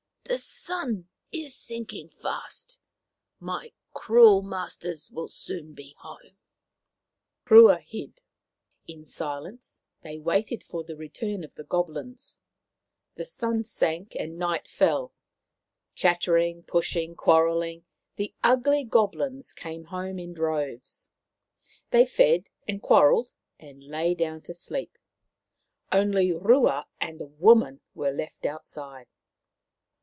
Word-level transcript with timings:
The 0.23 0.37
sun 0.37 1.09
is 1.33 1.57
sinking 1.57 2.07
fast; 2.07 2.79
my 3.41 3.73
cruel 3.93 4.41
masters 4.41 5.11
will 5.11 5.27
soon 5.27 5.75
come 5.75 5.85
home." 5.97 6.37
Rua 7.49 7.79
hid. 7.79 8.21
In 8.87 9.03
silence 9.03 9.81
they 10.03 10.19
waited 10.19 10.63
for 10.63 10.85
the 10.85 10.95
return 10.95 11.41
Sea 11.43 11.63
Goblins 11.67 12.39
213 13.17 13.17
of 13.17 13.17
the 13.17 13.25
Goblins. 13.25 13.25
The 13.25 13.25
sun 13.25 13.63
sank 13.65 14.15
and 14.15 14.37
night 14.37 14.69
fell. 14.69 15.13
Chattering, 15.95 16.63
pushing, 16.63 17.13
quarrelling, 17.13 17.83
the 18.15 18.33
ugly 18.41 18.85
Gob 18.85 19.11
lins 19.15 19.53
came 19.53 19.85
home 19.85 20.17
in 20.17 20.31
droves. 20.31 21.09
They 21.89 22.05
fed 22.05 22.47
and 22.65 22.81
quar 22.81 23.09
relled 23.09 23.31
and 23.59 23.83
lay 23.83 24.15
down 24.15 24.43
to 24.43 24.53
sleep. 24.53 24.97
Only 25.91 26.31
Rua 26.31 26.87
and 27.01 27.19
the 27.19 27.27
woman 27.27 27.81
were 27.93 28.13
left 28.13 28.45
outside. 28.45 29.07